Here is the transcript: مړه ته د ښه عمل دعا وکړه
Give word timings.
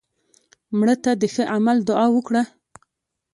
مړه 0.77 0.95
ته 1.03 1.11
د 1.21 1.23
ښه 1.33 1.43
عمل 1.55 1.77
دعا 1.89 2.05
وکړه 2.15 2.43